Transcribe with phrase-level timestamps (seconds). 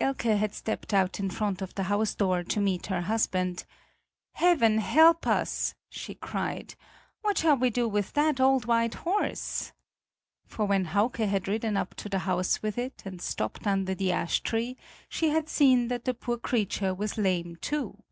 [0.00, 3.64] Elke had stepped out in front of the house door to meet her husband:
[4.32, 6.74] "Heaven help us!" she cried,
[7.20, 9.72] "what shall we do with that old white horse?"
[10.44, 14.10] For when Hauke had ridden up to the house with it and stopped under the
[14.10, 14.76] ash tree,
[15.08, 18.02] she had seen that the poor creature was lame, too.